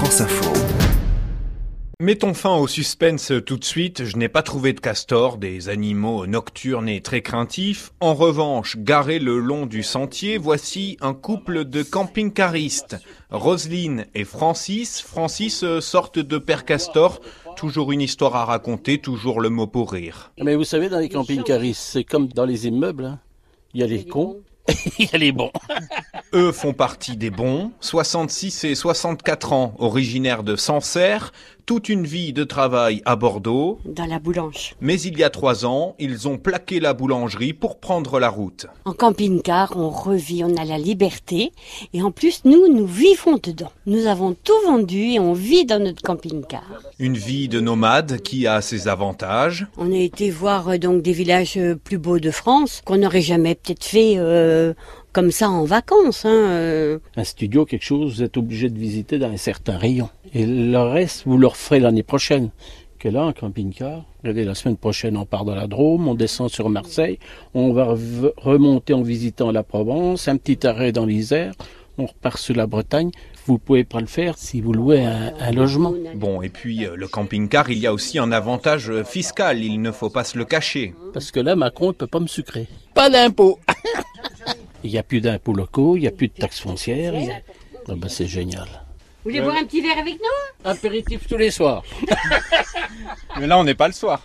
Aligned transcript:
France 0.00 0.22
Info. 0.22 0.50
Mettons 2.00 2.32
fin 2.32 2.56
au 2.56 2.66
suspense 2.66 3.34
tout 3.44 3.58
de 3.58 3.64
suite. 3.64 4.04
Je 4.06 4.16
n'ai 4.16 4.30
pas 4.30 4.42
trouvé 4.42 4.72
de 4.72 4.80
castor, 4.80 5.36
des 5.36 5.68
animaux 5.68 6.26
nocturnes 6.26 6.88
et 6.88 7.02
très 7.02 7.20
craintifs. 7.20 7.92
En 8.00 8.14
revanche, 8.14 8.78
garé 8.78 9.18
le 9.18 9.38
long 9.38 9.66
du 9.66 9.82
sentier, 9.82 10.38
voici 10.38 10.96
un 11.02 11.12
couple 11.12 11.66
de 11.66 11.82
camping-caristes. 11.82 12.96
Roselyne 13.30 14.06
et 14.14 14.24
Francis. 14.24 15.02
Francis, 15.02 15.64
euh, 15.64 15.82
sorte 15.82 16.18
de 16.18 16.38
père 16.38 16.64
castor. 16.64 17.20
Toujours 17.56 17.92
une 17.92 18.00
histoire 18.00 18.36
à 18.36 18.46
raconter, 18.46 19.02
toujours 19.02 19.38
le 19.42 19.50
mot 19.50 19.66
pour 19.66 19.92
rire. 19.92 20.32
Mais 20.42 20.56
vous 20.56 20.64
savez, 20.64 20.88
dans 20.88 20.98
les 20.98 21.10
camping-caristes, 21.10 21.82
c'est 21.82 22.04
comme 22.04 22.28
dans 22.28 22.46
les 22.46 22.66
immeubles. 22.66 23.04
hein. 23.04 23.20
Il 23.74 23.82
y 23.82 23.84
a 23.84 23.86
les 23.86 24.06
cons, 24.06 24.40
il 24.98 25.10
y 25.12 25.14
a 25.14 25.18
les 25.18 25.32
bons. 25.32 25.52
Eux 26.32 26.52
font 26.52 26.72
partie 26.72 27.16
des 27.16 27.30
bons, 27.30 27.72
66 27.80 28.62
et 28.62 28.76
64 28.76 29.52
ans, 29.52 29.74
originaires 29.80 30.44
de 30.44 30.54
Sancerre, 30.54 31.32
toute 31.66 31.88
une 31.88 32.04
vie 32.04 32.32
de 32.32 32.44
travail 32.44 33.02
à 33.04 33.16
Bordeaux, 33.16 33.78
dans 33.84 34.06
la 34.06 34.18
boulange. 34.18 34.74
mais 34.80 35.00
il 35.00 35.18
y 35.18 35.24
a 35.24 35.30
trois 35.30 35.66
ans, 35.66 35.94
ils 35.98 36.28
ont 36.28 36.38
plaqué 36.38 36.80
la 36.80 36.94
boulangerie 36.94 37.52
pour 37.52 37.78
prendre 37.78 38.18
la 38.18 38.28
route. 38.28 38.66
En 38.84 38.92
camping-car, 38.92 39.74
on 39.76 39.88
revit, 39.88 40.42
on 40.44 40.56
a 40.56 40.64
la 40.64 40.78
liberté. 40.78 41.52
Et 41.92 42.02
en 42.02 42.10
plus, 42.10 42.42
nous, 42.44 42.66
nous 42.68 42.86
vivons 42.86 43.38
dedans. 43.40 43.70
Nous 43.86 44.06
avons 44.06 44.34
tout 44.34 44.52
vendu 44.66 45.12
et 45.12 45.20
on 45.20 45.32
vit 45.32 45.64
dans 45.64 45.82
notre 45.82 46.02
camping-car. 46.02 46.64
Une 46.98 47.16
vie 47.16 47.48
de 47.48 47.60
nomade 47.60 48.20
qui 48.20 48.46
a 48.46 48.60
ses 48.62 48.88
avantages, 48.88 49.66
On 49.78 49.92
a 49.92 49.96
été 49.96 50.30
voir 50.30 50.68
euh, 50.68 50.78
donc 50.78 51.02
des 51.02 51.12
villages 51.12 51.56
euh, 51.56 51.74
plus 51.76 51.98
beaux 51.98 52.18
de 52.18 52.30
France 52.30 52.82
qu'on 52.84 52.98
n'aurait 52.98 53.20
jamais 53.20 53.54
peut-être 53.54 53.84
fait 53.84 54.14
euh, 54.16 54.74
comme 55.12 55.30
ça 55.30 55.50
en 55.50 55.64
vacances. 55.64 56.24
Hein, 56.24 56.30
euh. 56.30 56.98
Un 57.16 57.24
studio, 57.24 57.64
quelque 57.64 57.84
chose, 57.84 58.16
vous 58.16 58.22
êtes 58.22 58.36
obligé 58.36 58.68
de 58.68 58.78
visiter 58.78 59.18
dans 59.18 59.30
un 59.30 59.36
certain 59.36 59.76
rayon. 59.76 60.08
Et 60.34 60.46
le 60.46 60.78
reste, 60.78 61.24
vous 61.26 61.38
le 61.38 61.46
referez 61.46 61.80
l'année 61.80 62.02
prochaine. 62.02 62.50
Que 62.98 63.08
là, 63.08 63.24
en 63.24 63.32
camping-car, 63.32 64.04
regardez, 64.22 64.44
la 64.44 64.54
semaine 64.54 64.76
prochaine, 64.76 65.16
on 65.16 65.24
part 65.24 65.46
de 65.46 65.54
la 65.54 65.66
Drôme, 65.66 66.06
on 66.06 66.14
descend 66.14 66.50
sur 66.50 66.68
Marseille, 66.68 67.18
on 67.54 67.72
va 67.72 67.96
remonter 68.36 68.92
en 68.92 69.00
visitant 69.00 69.52
la 69.52 69.62
Provence, 69.62 70.28
un 70.28 70.36
petit 70.36 70.66
arrêt 70.66 70.92
dans 70.92 71.06
l'Isère, 71.06 71.54
on 71.96 72.04
repart 72.04 72.36
sur 72.36 72.54
la 72.54 72.66
Bretagne. 72.66 73.10
Vous 73.46 73.56
pouvez 73.56 73.84
pas 73.84 74.00
le 74.00 74.06
faire 74.06 74.36
si 74.36 74.60
vous 74.60 74.74
louez 74.74 75.02
un, 75.02 75.32
un 75.40 75.50
logement. 75.50 75.94
Bon, 76.14 76.42
et 76.42 76.50
puis 76.50 76.84
euh, 76.84 76.94
le 76.94 77.08
camping-car, 77.08 77.70
il 77.70 77.78
y 77.78 77.86
a 77.86 77.92
aussi 77.94 78.18
un 78.18 78.32
avantage 78.32 78.90
euh, 78.90 79.02
fiscal, 79.02 79.64
il 79.64 79.80
ne 79.80 79.92
faut 79.92 80.10
pas 80.10 80.24
se 80.24 80.36
le 80.36 80.44
cacher. 80.44 80.94
Parce 81.14 81.30
que 81.30 81.40
là, 81.40 81.56
Macron 81.56 81.88
ne 81.88 81.92
peut 81.92 82.06
pas 82.06 82.20
me 82.20 82.26
sucrer. 82.26 82.68
Pas 82.92 83.08
d'impôts 83.08 83.58
Il 84.82 84.90
n'y 84.90 84.98
a 84.98 85.02
plus 85.02 85.20
d'impôts 85.20 85.52
locaux, 85.52 85.96
il 85.96 86.00
n'y 86.00 86.06
a 86.06 86.12
plus 86.12 86.28
de 86.28 86.34
taxes 86.34 86.60
foncières. 86.60 87.14
Ah 87.88 87.94
ben, 87.96 88.08
c'est 88.08 88.26
génial. 88.26 88.68
Vous 89.22 89.30
voulez 89.30 89.42
boire 89.42 89.56
un 89.56 89.64
petit 89.64 89.82
verre 89.82 89.98
avec 89.98 90.14
nous 90.14 90.70
Apéritif 90.70 91.26
tous 91.28 91.36
les 91.36 91.50
soirs. 91.50 91.82
Mais 93.38 93.46
là, 93.46 93.58
on 93.58 93.64
n'est 93.64 93.74
pas 93.74 93.86
le 93.86 93.92
soir. 93.92 94.22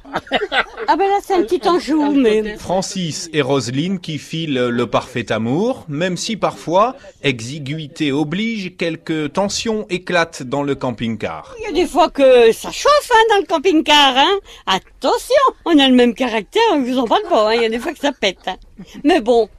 Ah 0.88 0.96
ben 0.96 1.08
là, 1.08 1.18
c'est 1.24 1.34
un 1.34 1.44
petit 1.44 1.68
enjou, 1.68 2.12
mais... 2.14 2.58
Francis 2.58 3.30
et 3.34 3.42
Roselyne 3.42 4.00
qui 4.00 4.18
filent 4.18 4.68
le 4.70 4.88
parfait 4.88 5.32
amour, 5.32 5.86
même 5.88 6.18
si 6.18 6.38
parfois, 6.38 6.96
exiguïté 7.24 8.12
oblige, 8.12 8.76
quelques 8.78 9.34
tensions 9.34 9.86
éclatent 9.90 10.44
dans 10.44 10.64
le 10.64 10.76
camping-car. 10.76 11.56
Il 11.60 11.64
y 11.64 11.68
a 11.68 11.72
des 11.72 11.88
fois 11.88 12.10
que 12.10 12.52
ça 12.52 12.72
chauffe 12.72 13.12
hein, 13.14 13.24
dans 13.32 13.38
le 13.40 13.46
camping-car. 13.46 14.18
Hein. 14.18 14.40
Attention, 14.66 15.36
on 15.66 15.78
a 15.80 15.88
le 15.88 15.96
même 15.96 16.14
caractère, 16.14 16.62
je 16.74 16.92
vous 16.92 16.98
en 17.00 17.06
parle 17.08 17.24
pas. 17.30 17.50
hein. 17.50 17.54
Il 17.56 17.62
y 17.62 17.66
a 17.66 17.70
des 17.70 17.80
fois 17.80 17.94
que 17.94 18.00
ça 18.00 18.12
pète. 18.12 18.40
hein. 18.48 18.56
Mais 19.04 19.22
bon, 19.22 19.50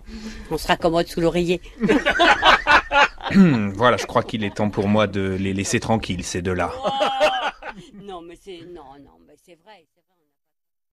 on 0.50 0.58
se 0.58 0.66
raccommode 0.66 1.06
sous 1.08 1.20
l'oreiller. 1.20 1.60
Hum, 3.36 3.70
voilà, 3.74 3.98
je 3.98 4.06
crois 4.06 4.22
qu'il 4.22 4.44
est 4.44 4.54
temps 4.54 4.70
pour 4.70 4.88
moi 4.88 5.06
de 5.06 5.36
les 5.38 5.52
laisser 5.52 5.78
tranquilles, 5.78 6.24
ces 6.24 6.40
deux-là. 6.40 6.72